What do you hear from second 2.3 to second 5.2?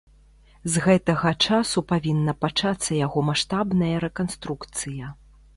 пачацца яго маштабная рэканструкцыя.